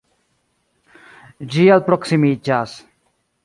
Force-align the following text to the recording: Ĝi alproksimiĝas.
Ĝi 1.57 1.67
alproksimiĝas. 1.77 2.77